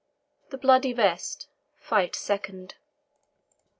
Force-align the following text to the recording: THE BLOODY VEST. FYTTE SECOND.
THE 0.49 0.57
BLOODY 0.57 0.93
VEST. 0.93 1.47
FYTTE 1.77 2.15
SECOND. 2.15 2.73